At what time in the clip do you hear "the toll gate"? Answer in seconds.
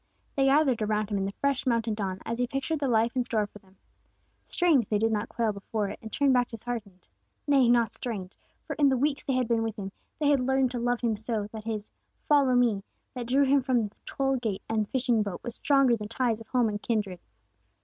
13.83-14.63